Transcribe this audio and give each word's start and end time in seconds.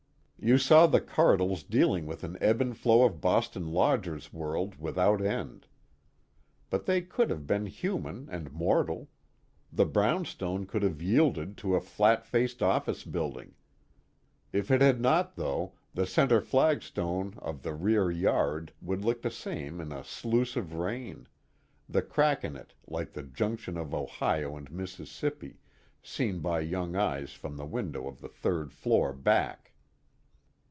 You 0.43 0.57
saw 0.57 0.87
the 0.87 1.01
Cardles 1.01 1.61
dealing 1.61 2.07
with 2.07 2.23
an 2.23 2.35
ebb 2.41 2.61
and 2.61 2.75
flow 2.75 3.03
of 3.03 3.21
Boston 3.21 3.67
lodgers 3.67 4.33
world 4.33 4.73
without 4.79 5.21
end. 5.21 5.67
But 6.71 6.87
they 6.87 7.01
could 7.03 7.29
have 7.29 7.45
been 7.45 7.67
human 7.67 8.27
and 8.27 8.51
mortal; 8.51 9.07
the 9.71 9.85
brownstone 9.85 10.65
could 10.65 10.81
have 10.81 10.99
yielded 10.99 11.57
to 11.57 11.75
a 11.75 11.79
flat 11.79 12.25
faced 12.25 12.63
office 12.63 13.03
building. 13.03 13.53
If 14.51 14.71
it 14.71 14.81
had 14.81 14.99
not, 14.99 15.35
though, 15.35 15.73
the 15.93 16.07
center 16.07 16.41
flagstone 16.41 17.35
of 17.37 17.61
the 17.61 17.75
rear 17.75 18.09
yard 18.09 18.73
would 18.81 19.05
look 19.05 19.21
the 19.21 19.29
same 19.29 19.79
in 19.79 19.91
a 19.91 20.03
sluice 20.03 20.55
of 20.55 20.73
rain, 20.73 21.27
the 21.87 22.01
crack 22.01 22.43
in 22.43 22.55
it 22.55 22.73
like 22.87 23.13
the 23.13 23.21
junction 23.21 23.77
of 23.77 23.93
Ohio 23.93 24.57
and 24.57 24.71
Mississippi, 24.71 25.59
seen 26.01 26.39
by 26.39 26.61
young 26.61 26.95
eyes 26.95 27.33
from 27.33 27.57
the 27.57 27.65
window 27.67 28.07
of 28.07 28.21
the 28.21 28.27
third 28.27 28.73
floor 28.73 29.13
back. 29.13 29.67